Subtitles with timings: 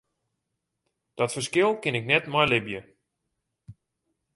[1.17, 2.81] Dat ferskil kin ik net mei libje.